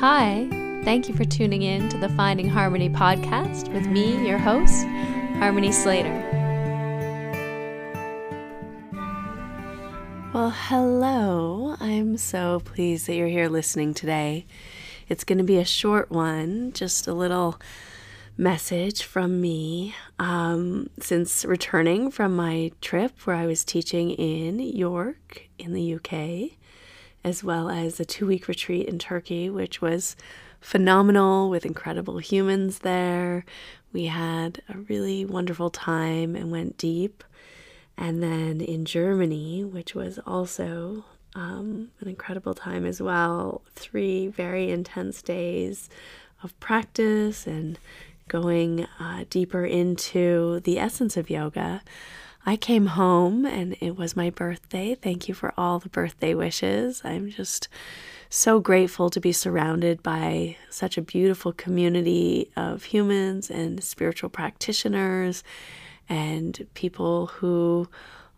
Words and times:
Hi, 0.00 0.48
thank 0.82 1.08
you 1.08 1.14
for 1.14 1.24
tuning 1.24 1.62
in 1.62 1.88
to 1.88 1.96
the 1.96 2.08
Finding 2.10 2.48
Harmony 2.48 2.90
podcast 2.90 3.72
with 3.72 3.86
me, 3.86 4.26
your 4.26 4.38
host, 4.38 4.84
Harmony 5.38 5.70
Slater. 5.70 6.12
Well, 10.34 10.50
hello. 10.50 11.76
I'm 11.78 12.16
so 12.16 12.60
pleased 12.64 13.06
that 13.06 13.14
you're 13.14 13.28
here 13.28 13.48
listening 13.48 13.94
today. 13.94 14.46
It's 15.08 15.22
going 15.22 15.38
to 15.38 15.44
be 15.44 15.58
a 15.58 15.64
short 15.64 16.10
one, 16.10 16.72
just 16.72 17.06
a 17.06 17.14
little 17.14 17.60
message 18.36 19.04
from 19.04 19.40
me. 19.40 19.94
Um, 20.18 20.90
since 21.00 21.44
returning 21.44 22.10
from 22.10 22.34
my 22.34 22.72
trip 22.80 23.12
where 23.20 23.36
I 23.36 23.46
was 23.46 23.64
teaching 23.64 24.10
in 24.10 24.58
York 24.58 25.48
in 25.56 25.72
the 25.72 25.94
UK, 25.94 26.58
as 27.24 27.42
well 27.42 27.70
as 27.70 27.98
a 27.98 28.04
two 28.04 28.26
week 28.26 28.46
retreat 28.46 28.86
in 28.86 28.98
Turkey, 28.98 29.48
which 29.48 29.80
was 29.80 30.14
phenomenal 30.60 31.50
with 31.50 31.66
incredible 31.66 32.18
humans 32.18 32.80
there. 32.80 33.44
We 33.92 34.06
had 34.06 34.62
a 34.68 34.78
really 34.78 35.24
wonderful 35.24 35.70
time 35.70 36.36
and 36.36 36.50
went 36.50 36.76
deep. 36.76 37.24
And 37.96 38.22
then 38.22 38.60
in 38.60 38.84
Germany, 38.84 39.64
which 39.64 39.94
was 39.94 40.18
also 40.26 41.04
um, 41.34 41.90
an 42.00 42.08
incredible 42.08 42.54
time 42.54 42.84
as 42.84 43.00
well, 43.00 43.62
three 43.74 44.28
very 44.28 44.70
intense 44.70 45.22
days 45.22 45.88
of 46.42 46.58
practice 46.60 47.46
and 47.46 47.78
going 48.28 48.86
uh, 48.98 49.24
deeper 49.30 49.64
into 49.64 50.60
the 50.60 50.78
essence 50.78 51.16
of 51.16 51.30
yoga. 51.30 51.82
I 52.46 52.56
came 52.56 52.86
home 52.86 53.46
and 53.46 53.74
it 53.80 53.96
was 53.96 54.16
my 54.16 54.28
birthday. 54.28 54.94
Thank 54.94 55.28
you 55.28 55.34
for 55.34 55.54
all 55.56 55.78
the 55.78 55.88
birthday 55.88 56.34
wishes. 56.34 57.00
I'm 57.02 57.30
just 57.30 57.68
so 58.28 58.60
grateful 58.60 59.08
to 59.10 59.20
be 59.20 59.32
surrounded 59.32 60.02
by 60.02 60.56
such 60.68 60.98
a 60.98 61.02
beautiful 61.02 61.52
community 61.52 62.50
of 62.54 62.84
humans 62.84 63.50
and 63.50 63.82
spiritual 63.82 64.28
practitioners 64.28 65.42
and 66.08 66.66
people 66.74 67.28
who 67.28 67.88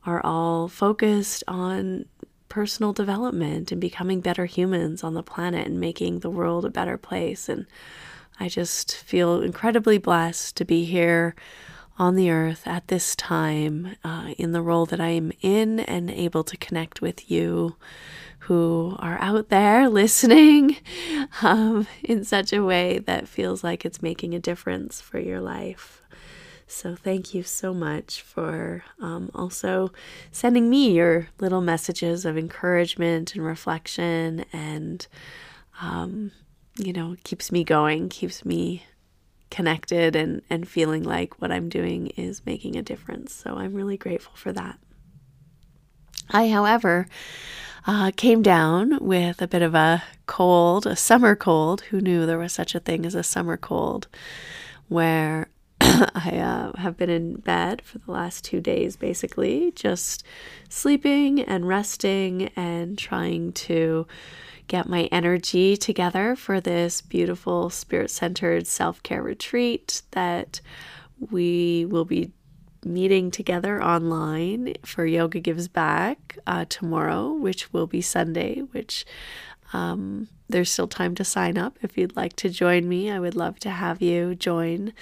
are 0.04 0.24
all 0.24 0.68
focused 0.68 1.42
on 1.48 2.04
personal 2.48 2.92
development 2.92 3.72
and 3.72 3.80
becoming 3.80 4.20
better 4.20 4.44
humans 4.44 5.02
on 5.02 5.14
the 5.14 5.22
planet 5.22 5.66
and 5.66 5.80
making 5.80 6.20
the 6.20 6.30
world 6.30 6.64
a 6.64 6.70
better 6.70 6.96
place. 6.96 7.48
And 7.48 7.66
I 8.38 8.48
just 8.48 8.96
feel 8.96 9.42
incredibly 9.42 9.98
blessed 9.98 10.56
to 10.56 10.64
be 10.64 10.84
here 10.84 11.34
on 11.98 12.14
the 12.14 12.30
earth 12.30 12.66
at 12.66 12.88
this 12.88 13.16
time 13.16 13.96
uh, 14.04 14.34
in 14.38 14.52
the 14.52 14.62
role 14.62 14.86
that 14.86 15.00
I 15.00 15.08
am 15.08 15.32
in 15.40 15.80
and 15.80 16.10
able 16.10 16.44
to 16.44 16.56
connect 16.56 17.00
with 17.00 17.30
you 17.30 17.76
who 18.40 18.94
are 18.98 19.18
out 19.20 19.48
there 19.48 19.88
listening 19.88 20.76
um, 21.42 21.86
in 22.04 22.24
such 22.24 22.52
a 22.52 22.62
way 22.62 22.98
that 23.00 23.28
feels 23.28 23.64
like 23.64 23.84
it's 23.84 24.02
making 24.02 24.34
a 24.34 24.40
difference 24.40 25.00
for 25.00 25.18
your 25.18 25.40
life. 25.40 26.02
So, 26.68 26.96
thank 26.96 27.32
you 27.32 27.44
so 27.44 27.72
much 27.72 28.20
for 28.20 28.82
um, 29.00 29.30
also 29.34 29.92
sending 30.32 30.68
me 30.68 30.90
your 30.90 31.28
little 31.38 31.60
messages 31.60 32.24
of 32.24 32.36
encouragement 32.36 33.36
and 33.36 33.44
reflection, 33.44 34.44
and, 34.52 35.06
um, 35.80 36.32
you 36.76 36.92
know, 36.92 37.14
keeps 37.22 37.52
me 37.52 37.62
going, 37.62 38.08
keeps 38.08 38.44
me 38.44 38.84
connected 39.50 40.16
and, 40.16 40.42
and 40.50 40.68
feeling 40.68 41.02
like 41.02 41.40
what 41.40 41.52
I'm 41.52 41.68
doing 41.68 42.08
is 42.16 42.44
making 42.44 42.76
a 42.76 42.82
difference. 42.82 43.32
So 43.34 43.56
I'm 43.56 43.74
really 43.74 43.96
grateful 43.96 44.34
for 44.34 44.52
that. 44.52 44.78
I, 46.30 46.48
however, 46.48 47.06
uh, 47.86 48.10
came 48.16 48.42
down 48.42 48.98
with 49.00 49.40
a 49.40 49.46
bit 49.46 49.62
of 49.62 49.74
a 49.74 50.02
cold, 50.26 50.86
a 50.86 50.96
summer 50.96 51.36
cold. 51.36 51.82
Who 51.82 52.00
knew 52.00 52.26
there 52.26 52.38
was 52.38 52.52
such 52.52 52.74
a 52.74 52.80
thing 52.80 53.06
as 53.06 53.14
a 53.14 53.22
summer 53.22 53.56
cold? 53.56 54.08
Where 54.88 55.48
I 55.80 56.38
uh, 56.38 56.76
have 56.78 56.96
been 56.96 57.10
in 57.10 57.36
bed 57.36 57.82
for 57.82 57.98
the 57.98 58.10
last 58.10 58.44
two 58.44 58.60
days, 58.60 58.96
basically, 58.96 59.72
just 59.74 60.24
sleeping 60.68 61.40
and 61.40 61.68
resting 61.68 62.50
and 62.56 62.98
trying 62.98 63.52
to 63.52 64.06
get 64.68 64.88
my 64.88 65.04
energy 65.12 65.76
together 65.76 66.34
for 66.34 66.60
this 66.60 67.00
beautiful 67.00 67.70
spirit 67.70 68.10
centered 68.10 68.66
self 68.66 69.02
care 69.02 69.22
retreat 69.22 70.02
that 70.12 70.60
we 71.30 71.84
will 71.84 72.04
be 72.04 72.32
meeting 72.84 73.30
together 73.30 73.82
online 73.82 74.74
for 74.84 75.04
Yoga 75.04 75.40
Gives 75.40 75.68
Back 75.68 76.38
uh, 76.46 76.64
tomorrow, 76.68 77.32
which 77.32 77.72
will 77.72 77.86
be 77.86 78.00
Sunday, 78.00 78.60
which 78.60 79.04
um, 79.72 80.28
there's 80.48 80.70
still 80.70 80.86
time 80.88 81.14
to 81.16 81.24
sign 81.24 81.58
up 81.58 81.78
if 81.82 81.98
you'd 81.98 82.16
like 82.16 82.36
to 82.36 82.48
join 82.48 82.88
me. 82.88 83.10
I 83.10 83.18
would 83.18 83.34
love 83.34 83.58
to 83.60 83.70
have 83.70 84.00
you 84.00 84.34
join 84.34 84.92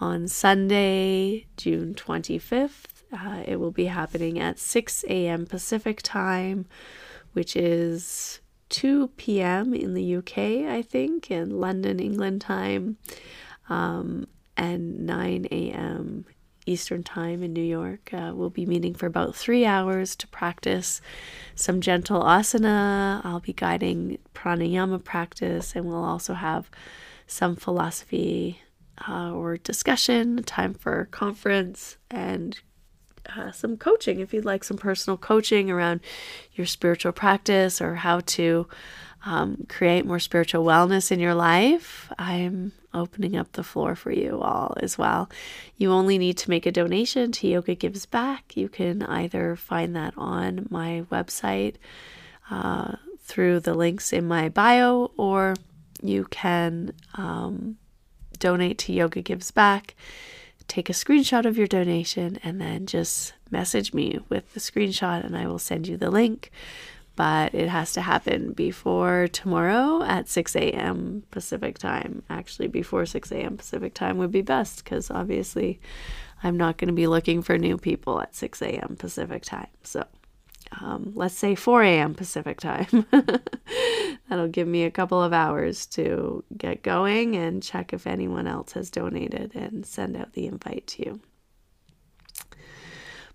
on 0.00 0.28
Sunday, 0.28 1.46
June 1.56 1.94
25th. 1.94 3.04
Uh, 3.12 3.42
it 3.46 3.60
will 3.60 3.70
be 3.70 3.86
happening 3.86 4.38
at 4.40 4.58
6 4.58 5.04
a.m. 5.08 5.46
Pacific 5.46 6.00
time, 6.02 6.66
which 7.32 7.54
is 7.54 8.40
2 8.70 9.08
p.m. 9.16 9.72
in 9.72 9.94
the 9.94 10.16
UK, 10.16 10.38
I 10.68 10.82
think, 10.82 11.30
in 11.30 11.60
London, 11.60 12.00
England 12.00 12.40
time, 12.40 12.96
um, 13.68 14.26
and 14.56 15.06
9 15.06 15.46
a.m. 15.50 16.24
Eastern 16.66 17.02
Time 17.02 17.42
in 17.42 17.52
New 17.52 17.62
York. 17.62 18.12
Uh, 18.12 18.32
we'll 18.34 18.50
be 18.50 18.66
meeting 18.66 18.94
for 18.94 19.06
about 19.06 19.36
three 19.36 19.64
hours 19.64 20.16
to 20.16 20.26
practice 20.28 21.00
some 21.54 21.80
gentle 21.80 22.22
asana. 22.22 23.20
I'll 23.24 23.40
be 23.40 23.52
guiding 23.52 24.18
pranayama 24.34 25.04
practice, 25.04 25.76
and 25.76 25.84
we'll 25.84 26.04
also 26.04 26.34
have 26.34 26.70
some 27.26 27.54
philosophy 27.56 28.60
uh, 29.08 29.32
or 29.32 29.56
discussion, 29.56 30.42
time 30.44 30.74
for 30.74 31.08
conference, 31.10 31.96
and 32.10 32.58
uh, 33.36 33.50
some 33.50 33.76
coaching 33.76 34.20
if 34.20 34.34
you'd 34.34 34.44
like 34.44 34.62
some 34.62 34.76
personal 34.76 35.16
coaching 35.16 35.70
around 35.70 36.00
your 36.52 36.66
spiritual 36.66 37.12
practice 37.12 37.80
or 37.80 37.94
how 37.94 38.20
to 38.20 38.68
um, 39.24 39.64
create 39.68 40.04
more 40.04 40.18
spiritual 40.18 40.64
wellness 40.64 41.10
in 41.10 41.18
your 41.18 41.34
life, 41.34 42.12
I'm 42.18 42.72
opening 42.92 43.36
up 43.36 43.52
the 43.52 43.64
floor 43.64 43.94
for 43.94 44.12
you 44.12 44.40
all 44.40 44.76
as 44.80 44.98
well. 44.98 45.30
You 45.76 45.90
only 45.90 46.18
need 46.18 46.36
to 46.38 46.50
make 46.50 46.66
a 46.66 46.72
donation 46.72 47.32
to 47.32 47.48
Yoga 47.48 47.74
Gives 47.74 48.06
Back. 48.06 48.56
You 48.56 48.68
can 48.68 49.02
either 49.02 49.56
find 49.56 49.96
that 49.96 50.14
on 50.16 50.66
my 50.70 51.04
website 51.10 51.76
uh, 52.50 52.96
through 53.20 53.60
the 53.60 53.74
links 53.74 54.12
in 54.12 54.28
my 54.28 54.50
bio, 54.50 55.10
or 55.16 55.54
you 56.02 56.24
can 56.30 56.92
um, 57.14 57.78
donate 58.44 58.78
to 58.78 58.92
Yoga 58.92 59.22
Gives 59.22 59.50
Back 59.50 59.94
take 60.68 60.88
a 60.88 60.94
screenshot 60.94 61.44
of 61.44 61.58
your 61.58 61.66
donation 61.66 62.38
and 62.42 62.60
then 62.60 62.86
just 62.86 63.34
message 63.50 63.92
me 63.92 64.18
with 64.28 64.54
the 64.54 64.60
screenshot 64.60 65.24
and 65.24 65.36
I 65.36 65.46
will 65.46 65.58
send 65.58 65.86
you 65.86 65.96
the 65.96 66.10
link. 66.10 66.50
But 67.16 67.54
it 67.54 67.68
has 67.68 67.92
to 67.92 68.00
happen 68.00 68.52
before 68.52 69.28
tomorrow 69.28 70.02
at 70.02 70.28
6 70.28 70.56
a.m. 70.56 71.22
Pacific 71.30 71.78
time. 71.78 72.24
Actually, 72.28 72.66
before 72.66 73.06
6 73.06 73.30
a.m. 73.30 73.56
Pacific 73.56 73.94
time 73.94 74.18
would 74.18 74.32
be 74.32 74.42
best 74.42 74.82
because 74.82 75.12
obviously 75.12 75.78
I'm 76.42 76.56
not 76.56 76.76
going 76.76 76.88
to 76.88 76.94
be 76.94 77.06
looking 77.06 77.40
for 77.40 77.56
new 77.56 77.78
people 77.78 78.20
at 78.20 78.34
6 78.34 78.60
a.m. 78.62 78.96
Pacific 78.98 79.44
time. 79.44 79.68
So 79.84 80.04
um, 80.80 81.12
let's 81.14 81.36
say 81.36 81.54
4 81.54 81.82
a.m. 81.82 82.14
Pacific 82.14 82.60
time. 82.60 83.06
That'll 84.28 84.48
give 84.48 84.66
me 84.68 84.84
a 84.84 84.90
couple 84.90 85.22
of 85.22 85.32
hours 85.32 85.86
to 85.86 86.44
get 86.56 86.82
going 86.82 87.36
and 87.36 87.62
check 87.62 87.92
if 87.92 88.06
anyone 88.06 88.46
else 88.46 88.72
has 88.72 88.90
donated 88.90 89.54
and 89.54 89.84
send 89.84 90.16
out 90.16 90.32
the 90.32 90.46
invite 90.46 90.86
to 90.88 91.04
you. 91.04 91.20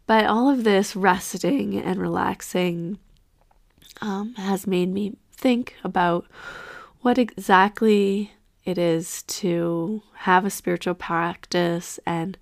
But 0.07 0.25
all 0.25 0.50
of 0.50 0.63
this 0.63 0.95
resting 0.95 1.77
and 1.77 2.00
relaxing 2.00 2.97
um, 4.01 4.33
has 4.35 4.66
made 4.66 4.91
me 4.91 5.17
think 5.31 5.75
about 5.83 6.25
what 7.01 7.17
exactly 7.17 8.33
it 8.65 8.77
is 8.77 9.24
to 9.24 10.01
have 10.13 10.45
a 10.45 10.50
spiritual 10.50 10.95
practice 10.95 12.00
and 12.06 12.38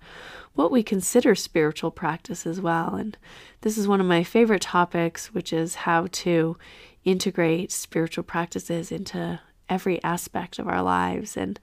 what 0.58 0.72
we 0.72 0.82
consider 0.82 1.36
spiritual 1.36 1.92
practice 1.92 2.44
as 2.44 2.60
well. 2.60 2.96
And 2.96 3.16
this 3.60 3.78
is 3.78 3.86
one 3.86 4.00
of 4.00 4.08
my 4.08 4.24
favorite 4.24 4.62
topics, 4.62 5.32
which 5.32 5.52
is 5.52 5.76
how 5.76 6.08
to 6.10 6.56
integrate 7.04 7.70
spiritual 7.70 8.24
practices 8.24 8.90
into 8.90 9.38
every 9.68 10.02
aspect 10.02 10.58
of 10.58 10.66
our 10.66 10.82
lives. 10.82 11.36
And 11.36 11.60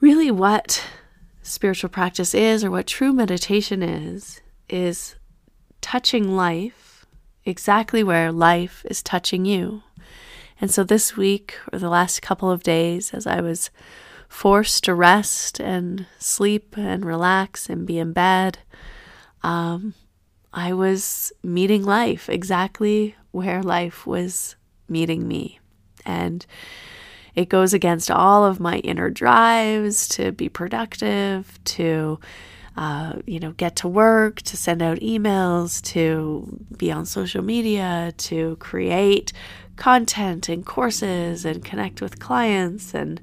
really, 0.00 0.30
what 0.30 0.82
spiritual 1.42 1.90
practice 1.90 2.34
is, 2.34 2.64
or 2.64 2.70
what 2.70 2.86
true 2.86 3.12
meditation 3.12 3.82
is, 3.82 4.40
is 4.70 5.16
touching 5.82 6.36
life 6.36 7.04
exactly 7.44 8.02
where 8.02 8.32
life 8.32 8.82
is 8.88 9.02
touching 9.02 9.44
you. 9.44 9.82
And 10.58 10.70
so 10.70 10.84
this 10.84 11.18
week, 11.18 11.58
or 11.70 11.78
the 11.78 11.90
last 11.90 12.22
couple 12.22 12.50
of 12.50 12.62
days, 12.62 13.12
as 13.12 13.26
I 13.26 13.42
was 13.42 13.68
forced 14.28 14.84
to 14.84 14.94
rest 14.94 15.60
and 15.60 16.06
sleep 16.18 16.76
and 16.76 17.04
relax 17.04 17.68
and 17.68 17.86
be 17.86 17.98
in 17.98 18.12
bed, 18.12 18.58
um, 19.42 19.94
I 20.52 20.72
was 20.72 21.32
meeting 21.42 21.84
life 21.84 22.28
exactly 22.28 23.14
where 23.30 23.62
life 23.62 24.06
was 24.06 24.56
meeting 24.88 25.28
me. 25.28 25.60
And 26.04 26.44
it 27.34 27.48
goes 27.48 27.74
against 27.74 28.10
all 28.10 28.44
of 28.44 28.60
my 28.60 28.78
inner 28.78 29.10
drives 29.10 30.08
to 30.08 30.32
be 30.32 30.48
productive, 30.48 31.62
to 31.64 32.18
uh, 32.76 33.14
you 33.26 33.40
know, 33.40 33.52
get 33.52 33.76
to 33.76 33.88
work, 33.88 34.42
to 34.42 34.56
send 34.56 34.82
out 34.82 34.98
emails, 34.98 35.82
to 35.82 36.66
be 36.76 36.92
on 36.92 37.06
social 37.06 37.42
media, 37.42 38.12
to 38.18 38.56
create 38.56 39.32
content 39.76 40.48
and 40.48 40.66
courses 40.66 41.44
and 41.44 41.64
connect 41.64 42.02
with 42.02 42.18
clients 42.18 42.94
and, 42.94 43.20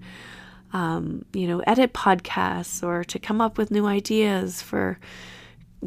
um, 0.73 1.23
you 1.33 1.47
know, 1.47 1.59
edit 1.59 1.93
podcasts 1.93 2.83
or 2.83 3.03
to 3.05 3.19
come 3.19 3.39
up 3.39 3.57
with 3.57 3.71
new 3.71 3.85
ideas 3.85 4.61
for 4.61 4.99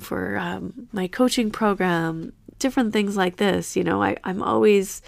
for 0.00 0.36
um, 0.38 0.88
my 0.92 1.08
coaching 1.08 1.50
program, 1.50 2.32
different 2.58 2.92
things 2.92 3.16
like 3.16 3.36
this. 3.36 3.76
You 3.76 3.84
know, 3.84 4.02
I, 4.02 4.16
I'm 4.24 4.42
always 4.42 5.02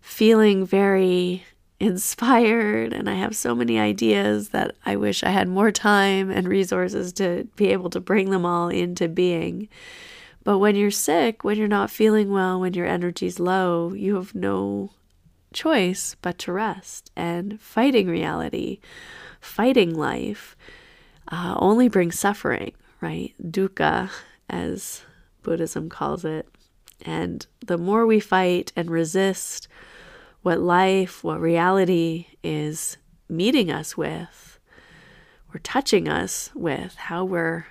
feeling 0.00 0.66
very 0.66 1.44
inspired 1.80 2.92
and 2.92 3.10
I 3.10 3.14
have 3.14 3.36
so 3.36 3.54
many 3.54 3.78
ideas 3.78 4.50
that 4.50 4.76
I 4.86 4.96
wish 4.96 5.22
I 5.22 5.30
had 5.30 5.48
more 5.48 5.72
time 5.72 6.30
and 6.30 6.48
resources 6.48 7.12
to 7.14 7.48
be 7.56 7.68
able 7.68 7.90
to 7.90 8.00
bring 8.00 8.30
them 8.30 8.46
all 8.46 8.68
into 8.68 9.08
being. 9.08 9.68
But 10.44 10.58
when 10.58 10.76
you're 10.76 10.90
sick, 10.90 11.42
when 11.42 11.58
you're 11.58 11.68
not 11.68 11.90
feeling 11.90 12.30
well, 12.30 12.60
when 12.60 12.74
your 12.74 12.86
energy's 12.86 13.40
low, 13.40 13.92
you 13.92 14.14
have 14.16 14.34
no 14.34 14.90
choice 15.54 16.16
but 16.20 16.38
to 16.40 16.52
rest. 16.52 17.10
And 17.16 17.60
fighting 17.60 18.08
reality, 18.08 18.80
fighting 19.40 19.94
life, 19.94 20.56
uh, 21.28 21.54
only 21.58 21.88
brings 21.88 22.18
suffering, 22.18 22.72
right? 23.00 23.32
Dukkha, 23.42 24.10
as 24.50 25.02
Buddhism 25.42 25.88
calls 25.88 26.24
it. 26.24 26.46
And 27.02 27.46
the 27.64 27.78
more 27.78 28.06
we 28.06 28.20
fight 28.20 28.72
and 28.76 28.90
resist, 28.90 29.68
what 30.42 30.60
life, 30.60 31.24
what 31.24 31.40
reality 31.40 32.26
is 32.42 32.98
meeting 33.28 33.70
us 33.70 33.96
with, 33.96 34.58
or 35.52 35.60
touching 35.60 36.08
us 36.08 36.50
with, 36.54 36.94
how 36.94 37.24
we're 37.24 37.66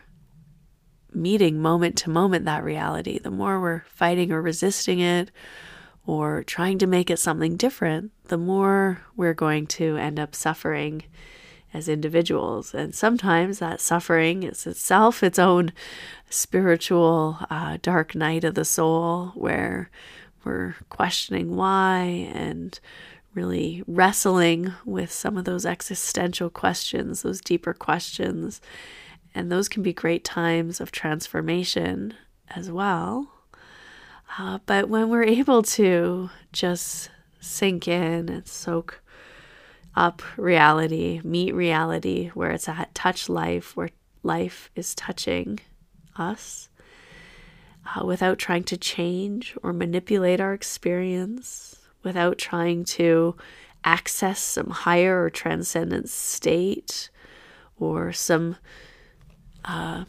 meeting 1.14 1.62
moment 1.62 1.96
to 1.98 2.10
moment 2.10 2.46
that 2.46 2.64
reality. 2.64 3.20
The 3.20 3.32
more 3.32 3.60
we're 3.60 3.84
fighting 3.86 4.32
or 4.32 4.42
resisting 4.42 5.00
it, 5.00 5.30
or 6.06 6.44
trying 6.44 6.78
to 6.80 6.88
make 6.88 7.10
it 7.10 7.20
something 7.20 7.56
different, 7.56 8.12
the 8.26 8.38
more 8.38 9.02
we're 9.16 9.34
going 9.34 9.68
to 9.68 9.98
end 9.98 10.20
up 10.20 10.36
suffering 10.36 11.04
as 11.74 11.90
individuals. 11.90 12.74
And 12.74 12.94
sometimes 12.94 13.60
that 13.60 13.82
suffering 13.82 14.44
is 14.44 14.68
itself 14.68 15.24
its 15.24 15.40
own 15.40 15.72
spiritual 16.30 17.40
uh, 17.50 17.78
dark 17.82 18.16
night 18.16 18.44
of 18.44 18.56
the 18.56 18.66
soul 18.66 19.32
where 19.36 19.90
we're 20.44 20.76
questioning 20.90 21.56
why 21.56 22.30
and 22.34 22.80
really 23.34 23.84
wrestling 23.88 24.74
with 24.86 25.12
some 25.12 25.38
of 25.38 25.46
those 25.46 25.66
existential 25.66 26.50
questions, 26.50 27.24
those 27.24 27.42
deeper 27.42 27.74
questions. 27.74 28.62
And 29.34 29.52
those 29.52 29.68
can 29.68 29.82
be 29.82 29.94
great 29.94 30.24
times 30.24 30.80
of 30.80 30.92
transformation 30.92 32.14
as 32.50 32.70
well. 32.70 33.33
Uh, 34.38 34.60
but 34.66 34.90
when 34.90 35.10
we're 35.10 35.24
able 35.24 35.62
to 35.62 36.30
just 36.52 37.10
sink 37.40 37.88
in 37.88 38.30
and 38.30 38.48
soak 38.48 39.02
up 39.96 40.22
reality, 40.38 41.22
meet 41.24 41.54
reality 41.54 42.30
where 42.30 42.52
it's 42.52 42.68
at, 42.68 42.94
touch 42.96 43.30
life, 43.30 43.76
where 43.78 43.90
life 44.24 44.72
is 44.76 44.96
touching 44.96 45.60
us, 46.16 46.70
uh, 47.86 48.04
without 48.06 48.40
trying 48.40 48.64
to 48.64 48.78
change 48.78 49.56
or 49.62 49.72
manipulate 49.72 50.42
our 50.42 50.54
experience, 50.54 51.76
without 52.02 52.38
trying 52.38 52.84
to 52.84 53.36
access 53.84 54.40
some 54.40 54.70
higher 54.70 55.24
or 55.24 55.30
transcendent 55.30 56.10
state 56.10 57.10
or 57.78 58.12
some 58.14 58.56
uh, 59.66 60.06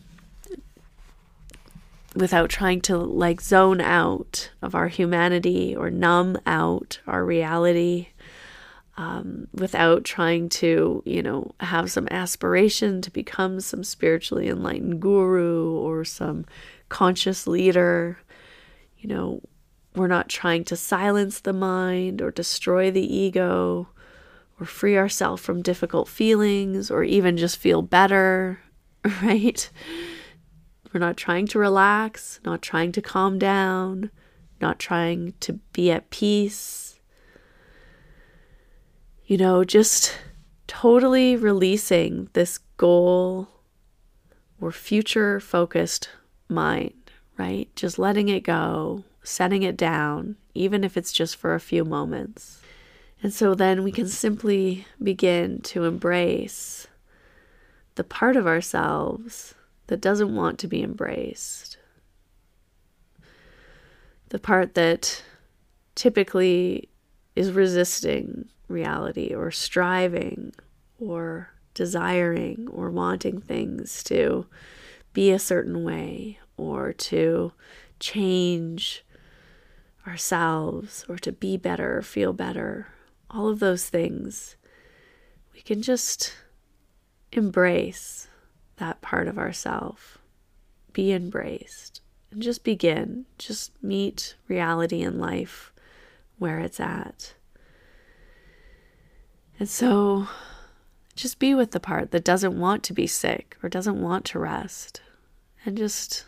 without 2.14 2.48
trying 2.48 2.80
to 2.82 2.96
like 2.96 3.40
zone 3.40 3.80
out 3.80 4.50
of 4.62 4.74
our 4.74 4.88
humanity 4.88 5.74
or 5.74 5.90
numb 5.90 6.38
out 6.46 7.00
our 7.06 7.24
reality 7.24 8.08
um, 8.96 9.48
without 9.52 10.04
trying 10.04 10.48
to, 10.48 11.02
you 11.04 11.22
know, 11.22 11.52
have 11.60 11.90
some 11.90 12.06
aspiration 12.10 13.02
to 13.02 13.10
become 13.10 13.60
some 13.60 13.82
spiritually 13.82 14.48
enlightened 14.48 15.00
guru 15.00 15.72
or 15.72 16.04
some 16.04 16.44
conscious 16.88 17.46
leader. 17.46 18.18
You 18.98 19.08
know, 19.08 19.40
we're 19.96 20.06
not 20.06 20.28
trying 20.28 20.64
to 20.64 20.76
silence 20.76 21.40
the 21.40 21.52
mind 21.52 22.22
or 22.22 22.30
destroy 22.30 22.90
the 22.90 23.14
ego 23.14 23.88
or 24.60 24.66
free 24.66 24.96
ourselves 24.96 25.42
from 25.42 25.62
difficult 25.62 26.08
feelings 26.08 26.90
or 26.90 27.02
even 27.02 27.36
just 27.36 27.56
feel 27.56 27.82
better, 27.82 28.60
right? 29.22 29.68
We're 30.94 31.00
not 31.00 31.16
trying 31.16 31.48
to 31.48 31.58
relax, 31.58 32.38
not 32.44 32.62
trying 32.62 32.92
to 32.92 33.02
calm 33.02 33.36
down, 33.36 34.12
not 34.60 34.78
trying 34.78 35.34
to 35.40 35.54
be 35.72 35.90
at 35.90 36.10
peace. 36.10 37.00
You 39.26 39.36
know, 39.36 39.64
just 39.64 40.16
totally 40.68 41.34
releasing 41.34 42.28
this 42.34 42.58
goal 42.76 43.48
or 44.60 44.70
future 44.70 45.40
focused 45.40 46.10
mind, 46.48 47.10
right? 47.36 47.68
Just 47.74 47.98
letting 47.98 48.28
it 48.28 48.44
go, 48.44 49.02
setting 49.24 49.64
it 49.64 49.76
down, 49.76 50.36
even 50.54 50.84
if 50.84 50.96
it's 50.96 51.12
just 51.12 51.34
for 51.34 51.54
a 51.54 51.60
few 51.60 51.84
moments. 51.84 52.60
And 53.20 53.34
so 53.34 53.56
then 53.56 53.82
we 53.82 53.90
can 53.90 54.06
simply 54.06 54.86
begin 55.02 55.60
to 55.62 55.86
embrace 55.86 56.86
the 57.96 58.04
part 58.04 58.36
of 58.36 58.46
ourselves 58.46 59.56
that 59.86 60.00
doesn't 60.00 60.34
want 60.34 60.58
to 60.58 60.68
be 60.68 60.82
embraced. 60.82 61.78
The 64.30 64.38
part 64.38 64.74
that 64.74 65.22
typically 65.94 66.88
is 67.36 67.52
resisting 67.52 68.48
reality 68.68 69.34
or 69.34 69.50
striving 69.50 70.52
or 70.98 71.50
desiring 71.74 72.68
or 72.70 72.90
wanting 72.90 73.40
things 73.40 74.02
to 74.04 74.46
be 75.12 75.30
a 75.30 75.38
certain 75.38 75.84
way 75.84 76.38
or 76.56 76.92
to 76.92 77.52
change 78.00 79.04
ourselves 80.06 81.04
or 81.08 81.16
to 81.18 81.32
be 81.32 81.56
better 81.56 82.02
feel 82.02 82.32
better. 82.32 82.88
All 83.30 83.48
of 83.48 83.58
those 83.58 83.88
things, 83.88 84.56
we 85.52 85.60
can 85.60 85.82
just 85.82 86.34
embrace 87.32 88.28
that 88.76 89.00
part 89.00 89.28
of 89.28 89.38
ourself. 89.38 90.18
Be 90.92 91.12
embraced 91.12 92.00
and 92.30 92.42
just 92.42 92.64
begin. 92.64 93.26
Just 93.38 93.72
meet 93.82 94.34
reality 94.48 95.02
in 95.02 95.18
life 95.18 95.72
where 96.38 96.58
it's 96.58 96.80
at. 96.80 97.34
And 99.58 99.68
so 99.68 100.28
just 101.14 101.38
be 101.38 101.54
with 101.54 101.70
the 101.70 101.80
part 101.80 102.10
that 102.10 102.24
doesn't 102.24 102.58
want 102.58 102.82
to 102.84 102.92
be 102.92 103.06
sick 103.06 103.56
or 103.62 103.68
doesn't 103.68 104.00
want 104.00 104.24
to 104.26 104.38
rest 104.38 105.00
and 105.64 105.78
just 105.78 106.24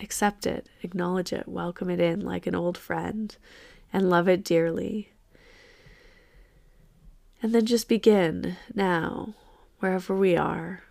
accept 0.00 0.46
it, 0.46 0.68
acknowledge 0.82 1.32
it, 1.32 1.48
welcome 1.48 1.88
it 1.88 2.00
in 2.00 2.20
like 2.20 2.46
an 2.46 2.54
old 2.54 2.76
friend, 2.76 3.36
and 3.92 4.10
love 4.10 4.28
it 4.28 4.44
dearly. 4.44 5.10
And 7.42 7.54
then 7.54 7.66
just 7.66 7.88
begin 7.88 8.56
now, 8.74 9.34
wherever 9.78 10.14
we 10.14 10.36
are, 10.36 10.82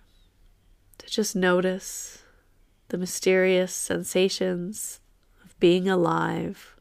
to 1.04 1.10
just 1.10 1.36
notice 1.36 2.24
the 2.90 2.98
mysterious 2.98 3.74
sensations 3.74 5.00
of 5.44 5.58
being 5.60 5.88
alive, 5.88 6.76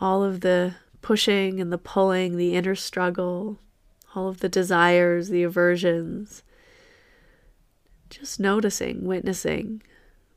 all 0.00 0.22
of 0.22 0.40
the 0.40 0.74
pushing 1.02 1.60
and 1.60 1.72
the 1.72 1.78
pulling, 1.78 2.36
the 2.36 2.54
inner 2.54 2.74
struggle, 2.74 3.58
all 4.14 4.28
of 4.28 4.40
the 4.40 4.48
desires, 4.48 5.28
the 5.28 5.42
aversions 5.42 6.42
just 8.10 8.40
noticing, 8.40 9.04
witnessing, 9.04 9.82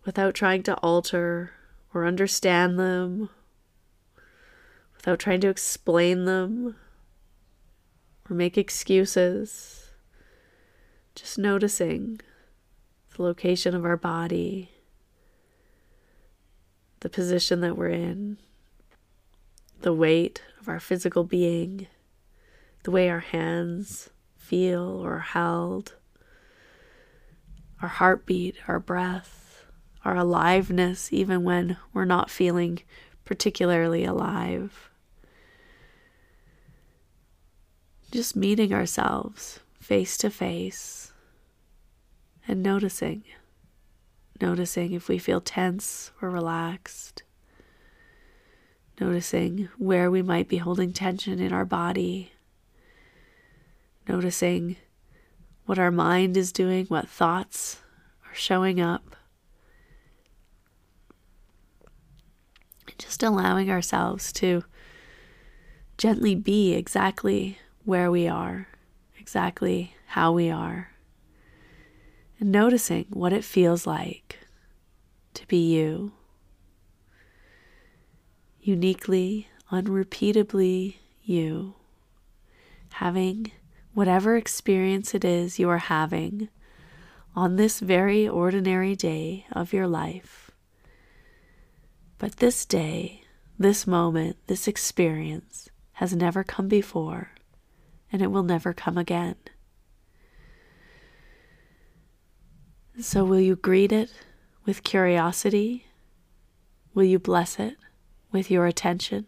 without 0.06 0.36
trying 0.36 0.64
to 0.64 0.76
alter 0.76 1.52
or 1.94 2.06
understand 2.06 2.80
them, 2.80 3.30
without 4.96 5.20
trying 5.20 5.42
to 5.42 5.50
explain 5.50 6.26
them 6.26 6.76
or 8.30 8.36
make 8.36 8.58
excuses. 8.58 9.83
Just 11.16 11.38
noticing 11.38 12.20
the 13.16 13.24
location 13.24 13.76
of 13.76 13.86
our 13.86 13.98
body, 13.98 14.72
the 17.02 17.10
position 17.10 17.62
that 17.62 17.78
we're 17.78 17.90
in, 17.90 18.38
the 19.82 19.94
weight 19.94 20.42
of 20.60 20.68
our 20.68 20.80
physical 20.80 21.24
being, 21.24 21.88
the 22.84 22.92
way 22.92 23.10
our 23.10 23.20
hands 23.20 24.10
feel 24.38 25.02
or 25.04 25.20
held 25.20 25.94
our 27.84 27.90
heartbeat, 27.90 28.56
our 28.68 28.80
breath, 28.80 29.66
our 30.06 30.16
aliveness, 30.16 31.12
even 31.12 31.44
when 31.44 31.78
we're 31.94 32.06
not 32.06 32.32
feeling 32.32 32.80
particularly 33.26 34.06
alive. 34.06 34.90
Just 38.10 38.38
meeting 38.38 38.74
ourselves 38.74 39.60
face 39.84 40.18
to 40.18 40.30
face 40.30 41.14
and 42.48 42.64
noticing. 42.64 43.24
Noticing 44.42 44.94
if 44.94 45.08
we 45.08 45.18
feel 45.18 45.42
tense 45.42 46.12
or 46.22 46.30
relaxed. 46.30 47.24
Noticing 49.00 49.70
where 49.78 50.10
we 50.10 50.22
might 50.22 50.48
be 50.48 50.58
holding 50.58 50.94
tension 50.94 51.40
in 51.40 51.52
our 51.52 51.66
body. 51.66 52.32
Noticing 54.08 54.78
what 55.66 55.80
our 55.80 55.92
mind 55.92 56.36
is 56.38 56.52
doing, 56.52 56.86
what 56.88 57.10
thoughts 57.10 57.82
are 58.26 58.36
showing 58.36 58.80
up. 58.80 59.16
Just 62.98 63.24
allowing 63.24 63.70
ourselves 63.70 64.32
to 64.34 64.64
gently 65.98 66.36
be 66.36 66.74
exactly 66.74 67.58
where 67.86 68.12
we 68.12 68.28
are, 68.28 68.68
exactly 69.24 69.96
how 70.08 70.34
we 70.34 70.50
are, 70.50 70.90
and 72.42 72.52
noticing 72.52 73.06
what 73.10 73.32
it 73.32 73.46
feels 73.46 73.88
like 73.88 74.40
to 75.34 75.48
be 75.48 75.74
you, 75.74 76.12
uniquely, 78.60 79.48
unrepeatably 79.72 80.96
you, 81.24 81.74
having 82.96 83.50
whatever 83.94 84.36
experience 84.36 85.16
it 85.16 85.24
is 85.24 85.58
you 85.58 85.70
are 85.70 85.78
having 85.78 86.50
on 87.34 87.56
this 87.56 87.80
very 87.80 88.28
ordinary 88.28 88.94
day 88.94 89.46
of 89.54 89.72
your 89.72 89.88
life. 89.88 90.52
But 92.18 92.38
this 92.38 92.66
day, 92.66 93.22
this 93.58 93.88
moment, 93.88 94.36
this 94.48 94.68
experience 94.68 95.70
has 95.94 96.14
never 96.14 96.44
come 96.44 96.68
before, 96.68 97.30
and 98.14 98.22
it 98.22 98.32
will 98.32 98.44
never 98.44 98.74
come 98.74 98.98
again. 98.98 99.36
So, 103.02 103.26
will 103.26 103.40
you 103.40 103.56
greet 103.56 103.92
it 103.92 104.12
with 104.66 104.84
curiosity? 104.84 105.88
Will 106.94 107.06
you 107.06 107.18
bless 107.18 107.60
it 107.60 107.76
with 108.32 108.52
your 108.52 108.68
attention? 108.68 109.26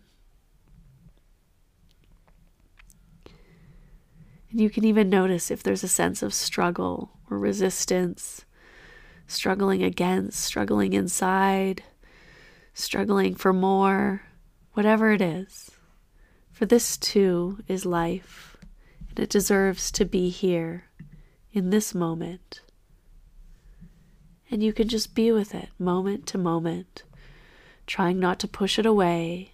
And 4.51 4.61
you 4.61 4.69
can 4.69 4.85
even 4.85 5.09
notice 5.09 5.49
if 5.49 5.63
there's 5.63 5.83
a 5.83 5.87
sense 5.87 6.21
of 6.21 6.31
struggle 6.31 7.09
or 7.29 7.39
resistance, 7.39 8.45
struggling 9.25 9.81
against, 9.81 10.39
struggling 10.39 10.93
inside, 10.93 11.81
struggling 12.75 13.33
for 13.33 13.51
more, 13.51 14.21
whatever 14.73 15.11
it 15.11 15.21
is. 15.21 15.71
For 16.51 16.67
this 16.67 16.97
too 16.97 17.59
is 17.67 17.83
life, 17.85 18.54
and 19.15 19.23
it 19.23 19.29
deserves 19.29 19.91
to 19.91 20.03
be 20.03 20.29
here 20.29 20.85
in 21.53 21.69
this 21.69 21.95
moment. 21.95 22.61
And 24.51 24.61
you 24.61 24.73
can 24.73 24.89
just 24.89 25.15
be 25.15 25.31
with 25.31 25.55
it 25.55 25.69
moment 25.79 26.27
to 26.27 26.37
moment, 26.37 27.03
trying 27.87 28.19
not 28.19 28.39
to 28.39 28.47
push 28.47 28.77
it 28.77 28.85
away 28.85 29.51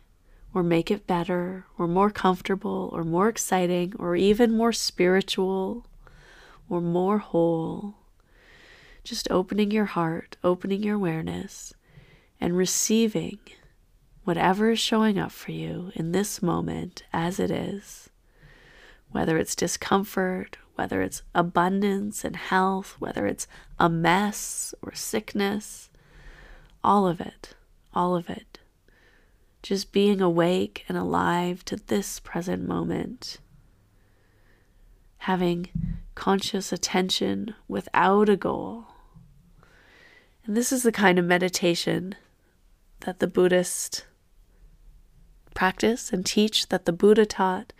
or 0.51 0.63
make 0.63 0.89
it 0.89 1.05
better 1.05 1.65
or 1.77 1.87
more 1.87 2.09
comfortable 2.09 2.89
or 2.91 3.03
more 3.03 3.29
exciting 3.29 3.93
or 3.99 4.15
even 4.15 4.51
more 4.51 4.73
spiritual 4.73 5.85
or 6.67 6.81
more 6.81 7.19
whole. 7.19 7.93
Just 9.03 9.29
opening 9.29 9.69
your 9.69 9.85
heart, 9.85 10.37
opening 10.43 10.81
your 10.81 10.95
awareness, 10.95 11.73
and 12.39 12.57
receiving 12.57 13.37
whatever 14.23 14.71
is 14.71 14.79
showing 14.79 15.19
up 15.19 15.31
for 15.31 15.51
you 15.51 15.91
in 15.95 16.13
this 16.13 16.41
moment 16.41 17.03
as 17.13 17.39
it 17.39 17.51
is, 17.51 18.10
whether 19.11 19.37
it's 19.37 19.55
discomfort, 19.55 20.57
whether 20.75 21.01
it's 21.01 21.21
abundance 21.35 22.23
and 22.23 22.35
health, 22.35 22.95
whether 22.99 23.27
it's 23.27 23.47
a 23.79 23.89
mess 23.89 24.73
or 24.81 24.93
sickness, 24.93 25.89
all 26.83 27.07
of 27.07 27.21
it, 27.21 27.55
all 27.93 28.15
of 28.15 28.29
it. 28.29 28.59
Just 29.61 29.91
being 29.91 30.21
awake 30.21 30.85
and 30.87 30.97
alive 30.97 31.63
to 31.65 31.75
this 31.75 32.19
present 32.19 32.67
moment. 32.67 33.37
Having 35.19 35.69
conscious 36.15 36.71
attention 36.71 37.53
without 37.67 38.27
a 38.27 38.35
goal. 38.35 38.85
And 40.45 40.57
this 40.57 40.71
is 40.71 40.81
the 40.83 40.91
kind 40.91 41.19
of 41.19 41.25
meditation 41.25 42.15
that 43.01 43.19
the 43.19 43.27
Buddhist 43.27 44.05
practice 45.53 46.11
and 46.11 46.25
teach 46.25 46.69
that 46.69 46.85
the 46.85 46.93
Buddha 46.93 47.25
taught. 47.25 47.73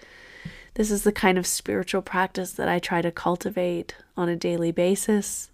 This 0.76 0.90
is 0.90 1.04
the 1.04 1.12
kind 1.12 1.38
of 1.38 1.46
spiritual 1.46 2.02
practice 2.02 2.52
that 2.54 2.70
I 2.70 2.80
try 2.80 3.02
to 3.02 3.12
cultivate 3.12 3.96
on 4.16 4.30
a 4.30 4.36
daily 4.36 4.72
basis, 4.72 5.50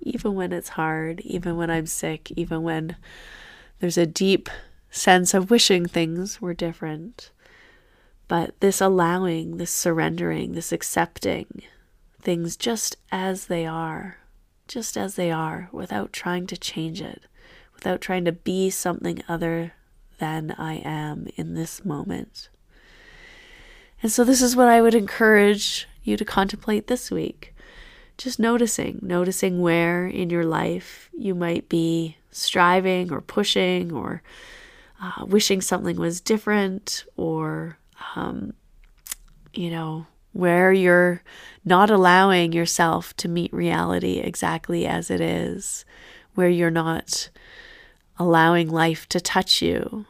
even 0.00 0.34
when 0.34 0.52
it's 0.52 0.70
hard, 0.70 1.20
even 1.20 1.56
when 1.56 1.70
I'm 1.70 1.86
sick, 1.86 2.32
even 2.32 2.62
when 2.62 2.96
there's 3.78 3.98
a 3.98 4.06
deep 4.06 4.48
sense 4.90 5.32
of 5.32 5.50
wishing 5.50 5.86
things 5.86 6.40
were 6.40 6.54
different. 6.54 7.30
But 8.26 8.58
this 8.60 8.80
allowing, 8.80 9.58
this 9.58 9.70
surrendering, 9.70 10.52
this 10.52 10.72
accepting 10.72 11.62
things 12.20 12.56
just 12.56 12.96
as 13.10 13.46
they 13.46 13.64
are, 13.64 14.18
just 14.66 14.96
as 14.96 15.14
they 15.14 15.30
are, 15.30 15.68
without 15.72 16.12
trying 16.12 16.46
to 16.48 16.56
change 16.56 17.00
it, 17.00 17.22
without 17.74 18.00
trying 18.00 18.24
to 18.24 18.32
be 18.32 18.70
something 18.70 19.22
other 19.28 19.74
than 20.18 20.52
I 20.52 20.74
am 20.74 21.28
in 21.36 21.54
this 21.54 21.84
moment. 21.84 22.48
And 24.02 24.10
so, 24.10 24.24
this 24.24 24.42
is 24.42 24.56
what 24.56 24.68
I 24.68 24.82
would 24.82 24.94
encourage 24.94 25.86
you 26.02 26.16
to 26.16 26.24
contemplate 26.24 26.88
this 26.88 27.10
week. 27.10 27.54
Just 28.18 28.38
noticing, 28.38 28.98
noticing 29.00 29.60
where 29.60 30.06
in 30.06 30.28
your 30.28 30.44
life 30.44 31.08
you 31.16 31.34
might 31.34 31.68
be 31.68 32.16
striving 32.30 33.12
or 33.12 33.20
pushing 33.20 33.92
or 33.92 34.22
uh, 35.00 35.24
wishing 35.24 35.60
something 35.60 35.96
was 35.96 36.20
different 36.20 37.04
or, 37.16 37.78
um, 38.16 38.52
you 39.52 39.70
know, 39.70 40.06
where 40.32 40.72
you're 40.72 41.22
not 41.64 41.90
allowing 41.90 42.52
yourself 42.52 43.14
to 43.16 43.28
meet 43.28 43.52
reality 43.52 44.18
exactly 44.18 44.86
as 44.86 45.10
it 45.10 45.20
is, 45.20 45.84
where 46.34 46.48
you're 46.48 46.70
not 46.70 47.28
allowing 48.18 48.68
life 48.68 49.08
to 49.08 49.20
touch 49.20 49.62
you 49.62 50.06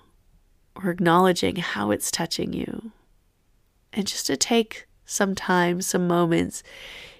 or 0.76 0.90
acknowledging 0.90 1.56
how 1.56 1.90
it's 1.90 2.11
touching 2.11 2.52
you. 2.52 2.92
And 3.92 4.06
just 4.06 4.26
to 4.26 4.37
take 4.37 4.87
some 5.04 5.34
time, 5.34 5.82
some 5.82 6.06
moments 6.06 6.62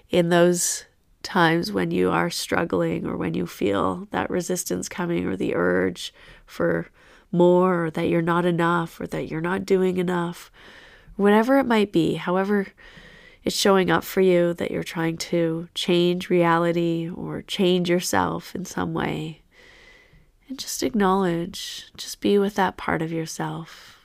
in 0.09 0.29
those 0.29 0.85
times 1.21 1.71
when 1.71 1.91
you 1.91 2.09
are 2.09 2.29
struggling 2.29 3.05
or 3.05 3.15
when 3.15 3.33
you 3.33 3.47
feel 3.47 4.07
that 4.11 4.29
resistance 4.29 4.89
coming 4.89 5.25
or 5.25 5.35
the 5.35 5.55
urge 5.55 6.13
for 6.45 6.87
more 7.31 7.85
or 7.85 7.91
that 7.91 8.09
you're 8.09 8.21
not 8.21 8.45
enough 8.45 8.99
or 8.99 9.07
that 9.07 9.29
you're 9.29 9.41
not 9.41 9.65
doing 9.65 9.97
enough, 9.97 10.51
whatever 11.15 11.57
it 11.59 11.65
might 11.65 11.91
be, 11.91 12.15
however 12.15 12.67
it's 13.43 13.55
showing 13.55 13.91
up 13.91 14.03
for 14.03 14.21
you 14.21 14.53
that 14.53 14.71
you're 14.71 14.83
trying 14.83 15.17
to 15.17 15.67
change 15.75 16.29
reality 16.29 17.09
or 17.13 17.41
change 17.41 17.89
yourself 17.89 18.55
in 18.55 18.65
some 18.65 18.93
way. 18.93 19.41
And 20.47 20.57
just 20.57 20.83
acknowledge, 20.83 21.91
just 21.97 22.21
be 22.21 22.37
with 22.37 22.55
that 22.55 22.77
part 22.77 23.01
of 23.01 23.11
yourself 23.11 23.99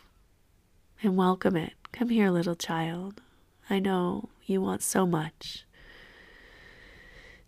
and 1.02 1.16
welcome 1.16 1.56
it. 1.56 1.77
Come 1.98 2.10
here, 2.10 2.30
little 2.30 2.54
child. 2.54 3.20
I 3.68 3.80
know 3.80 4.28
you 4.46 4.62
want 4.62 4.84
so 4.84 5.04
much. 5.04 5.64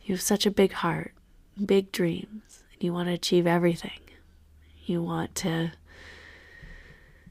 You 0.02 0.16
have 0.16 0.20
such 0.20 0.44
a 0.44 0.50
big 0.50 0.72
heart, 0.72 1.12
big 1.64 1.92
dreams, 1.92 2.64
and 2.72 2.82
you 2.82 2.92
want 2.92 3.06
to 3.06 3.14
achieve 3.14 3.46
everything. 3.46 4.00
You 4.84 5.04
want 5.04 5.36
to 5.36 5.70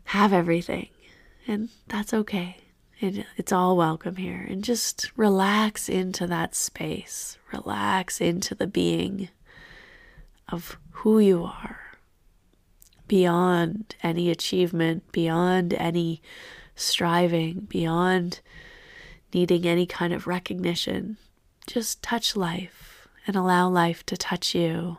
have 0.06 0.32
everything, 0.32 0.88
and 1.46 1.68
that's 1.90 2.14
okay. 2.14 2.62
It, 3.02 3.26
it's 3.36 3.52
all 3.52 3.76
welcome 3.76 4.16
here. 4.16 4.48
And 4.50 4.64
just 4.64 5.12
relax 5.18 5.90
into 5.90 6.26
that 6.28 6.56
space, 6.56 7.38
relax 7.52 8.22
into 8.22 8.56
the 8.56 8.68
being 8.68 9.28
of 10.48 10.78
who 10.92 11.20
you 11.20 11.44
are 11.44 11.82
beyond 13.10 13.98
any 14.04 14.30
achievement, 14.30 15.12
beyond 15.12 15.74
any 15.74 16.22
striving, 16.80 17.68
beyond 17.70 18.40
needing 19.34 19.66
any 19.66 19.86
kind 19.86 20.14
of 20.14 20.28
recognition. 20.28 21.18
Just 21.68 22.02
touch 22.02 22.36
life 22.36 23.08
and 23.28 23.36
allow 23.36 23.70
life 23.70 24.06
to 24.08 24.18
touch 24.18 24.56
you 24.56 24.98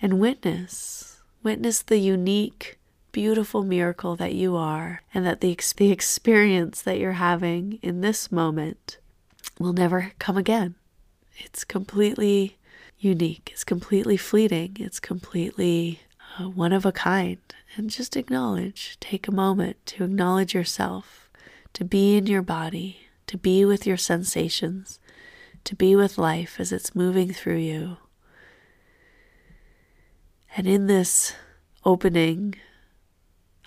and 0.00 0.20
witness. 0.20 1.20
Witness 1.42 1.82
the 1.82 1.98
unique, 1.98 2.78
beautiful 3.12 3.62
miracle 3.62 4.16
that 4.16 4.34
you 4.34 4.56
are, 4.56 5.02
and 5.14 5.24
that 5.24 5.40
the, 5.40 5.56
the 5.76 5.90
experience 5.90 6.82
that 6.82 6.98
you're 6.98 7.12
having 7.12 7.78
in 7.80 8.00
this 8.00 8.30
moment 8.30 8.98
will 9.58 9.72
never 9.72 10.12
come 10.18 10.36
again. 10.36 10.74
It's 11.36 11.64
completely 11.64 12.58
unique, 12.98 13.50
it's 13.52 13.64
completely 13.64 14.16
fleeting, 14.16 14.76
it's 14.80 15.00
completely 15.00 16.00
uh, 16.38 16.48
one 16.48 16.72
of 16.72 16.84
a 16.84 16.92
kind. 16.92 17.38
And 17.76 17.90
just 17.90 18.16
acknowledge, 18.16 18.96
take 18.98 19.28
a 19.28 19.32
moment 19.32 19.76
to 19.86 20.04
acknowledge 20.04 20.54
yourself, 20.54 21.30
to 21.74 21.84
be 21.84 22.16
in 22.16 22.26
your 22.26 22.42
body, 22.42 23.08
to 23.28 23.36
be 23.36 23.64
with 23.64 23.86
your 23.86 23.96
sensations, 23.96 24.98
to 25.64 25.76
be 25.76 25.94
with 25.94 26.18
life 26.18 26.58
as 26.58 26.72
it's 26.72 26.94
moving 26.94 27.32
through 27.32 27.58
you. 27.58 27.98
And 30.56 30.66
in 30.66 30.86
this 30.86 31.34
opening 31.84 32.56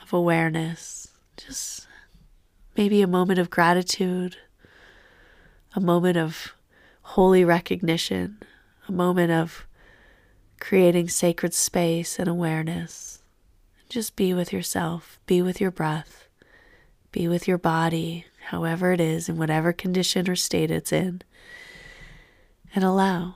of 0.02 0.12
awareness, 0.12 1.08
just 1.38 1.88
maybe 2.76 3.02
a 3.02 3.08
moment 3.08 3.40
of 3.40 3.50
gratitude, 3.50 4.38
a 5.76 5.80
moment 5.80 6.18
of 6.18 6.54
holy 7.02 7.46
recognition, 7.46 8.42
a 8.88 8.92
moment 8.92 9.32
of 9.32 9.66
creating 10.62 11.10
sacred 11.10 11.54
space 11.54 12.18
and 12.20 12.30
awareness. 12.30 13.24
Just 13.90 14.16
be 14.16 14.34
with 14.34 14.54
yourself, 14.54 15.20
be 15.26 15.42
with 15.42 15.60
your 15.60 15.72
breath, 15.72 16.30
be 17.12 17.28
with 17.28 17.48
your 17.48 17.58
body, 17.58 18.26
however 18.46 18.94
it 18.94 19.02
is, 19.02 19.28
in 19.28 19.38
whatever 19.38 19.74
condition 19.74 20.30
or 20.30 20.36
state 20.36 20.72
it's 20.72 20.94
in, 20.94 21.22
and 22.74 22.86
allow 22.86 23.36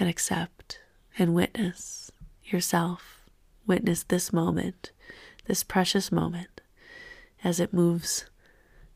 and 0.00 0.08
accept 0.08 0.80
and 1.18 1.34
witness 1.34 2.10
yourself. 2.42 3.20
Witness 3.66 4.04
this 4.04 4.32
moment, 4.32 4.92
this 5.46 5.62
precious 5.62 6.10
moment, 6.10 6.62
as 7.44 7.60
it 7.60 7.72
moves, 7.74 8.26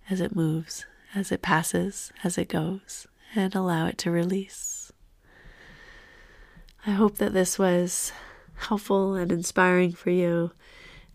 as 0.08 0.20
it 0.20 0.34
moves, 0.34 0.86
as 1.14 1.30
it 1.30 1.42
passes, 1.42 2.10
as 2.24 2.38
it 2.38 2.48
goes, 2.48 3.06
and 3.34 3.54
allow 3.54 3.86
it 3.86 3.98
to 3.98 4.10
release. 4.10 4.79
I 6.86 6.92
hope 6.92 7.18
that 7.18 7.34
this 7.34 7.58
was 7.58 8.12
helpful 8.54 9.14
and 9.14 9.30
inspiring 9.30 9.92
for 9.92 10.10
you 10.10 10.52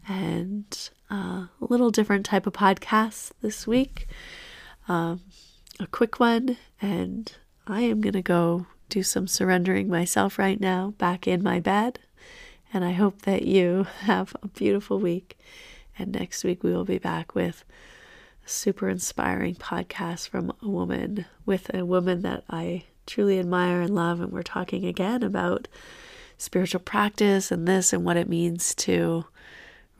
and 0.07 0.89
a 1.09 1.49
little 1.59 1.89
different 1.89 2.25
type 2.25 2.45
of 2.45 2.53
podcast 2.53 3.31
this 3.41 3.65
week. 3.65 4.07
Um, 4.87 5.21
a 5.79 5.87
quick 5.87 6.19
one, 6.19 6.57
and 6.81 7.31
I 7.65 7.81
am 7.81 8.01
going 8.01 8.13
to 8.13 8.21
go 8.21 8.67
do 8.89 9.01
some 9.01 9.27
surrendering 9.27 9.89
myself 9.89 10.37
right 10.37 10.59
now 10.59 10.93
back 10.99 11.27
in 11.27 11.41
my 11.41 11.59
bed. 11.59 11.99
And 12.71 12.85
I 12.85 12.91
hope 12.91 13.23
that 13.23 13.43
you 13.43 13.87
have 14.01 14.35
a 14.43 14.47
beautiful 14.47 14.99
week. 14.99 15.37
And 15.97 16.11
next 16.11 16.43
week 16.43 16.63
we 16.63 16.73
will 16.73 16.85
be 16.85 16.99
back 16.99 17.33
with 17.33 17.63
a 18.45 18.49
super 18.49 18.87
inspiring 18.87 19.55
podcast 19.55 20.29
from 20.29 20.53
a 20.61 20.69
woman, 20.69 21.25
with 21.45 21.73
a 21.73 21.85
woman 21.85 22.21
that 22.21 22.43
I 22.49 22.83
truly 23.05 23.39
admire 23.39 23.81
and 23.81 23.93
love. 23.93 24.21
And 24.21 24.31
we're 24.31 24.43
talking 24.43 24.85
again 24.85 25.23
about 25.23 25.67
spiritual 26.37 26.81
practice 26.81 27.51
and 27.51 27.67
this 27.67 27.93
and 27.93 28.03
what 28.03 28.17
it 28.17 28.29
means 28.29 28.75
to 28.75 29.25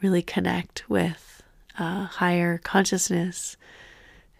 really 0.02 0.22
connect 0.22 0.90
with 0.90 1.44
uh, 1.78 2.06
higher 2.06 2.58
consciousness, 2.60 3.58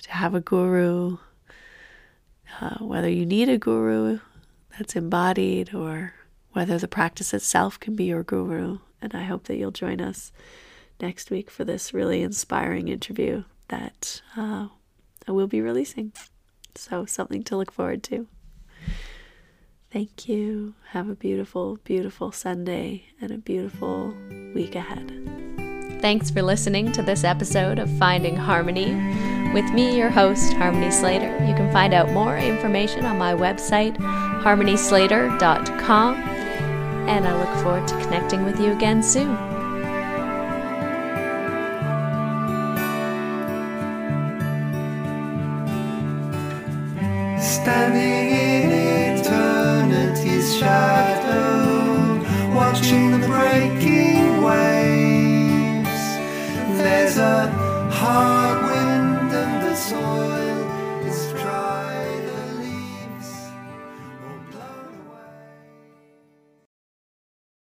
to 0.04 0.12
have 0.12 0.36
a 0.36 0.42
guru, 0.42 1.18
uh, 2.62 2.78
whether 2.80 3.10
you 3.10 3.26
need 3.26 3.50
a 3.50 3.58
guru 3.58 4.20
that's 4.78 4.96
embodied 4.96 5.74
or 5.74 6.14
whether 6.52 6.78
the 6.78 6.88
practice 6.88 7.34
itself 7.34 7.80
can 7.80 7.96
be 7.96 8.06
your 8.06 8.24
guru. 8.24 8.80
And 9.02 9.14
I 9.14 9.24
hope 9.24 9.46
that 9.46 9.58
you'll 9.58 9.72
join 9.72 10.00
us 10.02 10.32
next 11.02 11.30
week 11.30 11.50
for 11.50 11.66
this 11.66 11.94
really 11.94 12.22
inspiring 12.22 12.88
interview 12.88 13.44
that 13.68 14.22
uh, 14.38 14.68
I 15.28 15.32
will 15.32 15.48
be 15.48 15.62
releasing. 15.62 16.14
So, 16.76 17.06
something 17.06 17.44
to 17.44 17.58
look 17.58 17.72
forward 17.72 18.04
to. 18.04 18.28
Thank 19.96 20.28
you. 20.28 20.76
Have 20.90 21.08
a 21.08 21.16
beautiful, 21.16 21.80
beautiful 21.86 22.34
Sunday 22.34 23.06
and 23.22 23.32
a 23.32 23.38
beautiful 23.38 24.14
week 24.54 24.76
ahead. 24.76 25.10
Thanks 26.02 26.30
for 26.30 26.42
listening 26.42 26.92
to 26.92 27.02
this 27.02 27.24
episode 27.24 27.80
of 27.80 27.90
Finding 27.98 28.36
Harmony. 28.36 28.94
With 29.54 29.64
me, 29.74 29.98
your 29.98 30.10
host, 30.10 30.52
Harmony 30.52 30.92
Slater. 30.92 31.32
You 31.46 31.56
can 31.56 31.72
find 31.72 31.94
out 31.94 32.12
more 32.12 32.38
information 32.38 33.06
on 33.06 33.18
my 33.18 33.34
website, 33.34 33.96
harmonyslater.com, 33.96 36.16
and 36.16 37.26
I 37.26 37.40
look 37.40 37.64
forward 37.64 37.88
to 37.88 37.98
connecting 38.02 38.44
with 38.44 38.60
you 38.60 38.74
again 38.74 39.02
soon. 39.02 39.34
Standing 47.40 48.25
watching 52.86 53.10
the 53.10 53.28
breaking 53.28 54.44
waves. 54.44 55.90
There's 56.78 57.18
a 57.18 57.50
hard 57.90 58.65